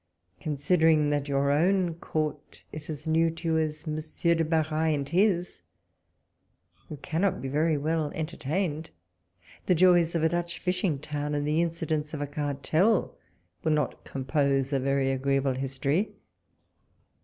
[0.39, 5.07] Considering that your own court is as new to you as Monsieur de Bareil and
[5.09, 5.61] his,
[6.89, 8.89] you cannot be very well entertained:
[9.67, 13.15] the joys of a Dutch fish ing town and the incidents of a cartel
[13.63, 16.09] will not compose a very agreeable history.